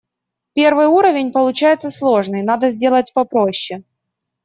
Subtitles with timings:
[0.55, 3.83] Первый уровень получается сложный, надо сделать попроще.